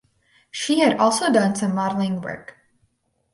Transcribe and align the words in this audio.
She 0.49 0.79
had 0.79 0.97
also 0.97 1.31
done 1.31 1.53
some 1.55 1.75
modeling 1.75 2.21
work. 2.21 2.57